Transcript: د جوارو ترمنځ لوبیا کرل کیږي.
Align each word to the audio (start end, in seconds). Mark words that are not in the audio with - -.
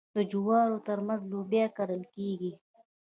د 0.15 0.17
جوارو 0.31 0.77
ترمنځ 0.87 1.21
لوبیا 1.31 1.65
کرل 1.77 2.03
کیږي. 2.15 2.53